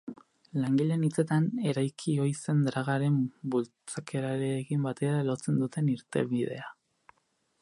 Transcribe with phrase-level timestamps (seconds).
[0.61, 3.21] Langileen hitzetan, eraiki ohi zen dragarekin
[3.57, 6.71] bukatzearekin batera lotzen dute irtenbidea.